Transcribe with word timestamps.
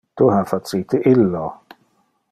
Tu 0.19 0.29
ha 0.35 0.39
facite 0.51 1.01
illo. 1.13 1.45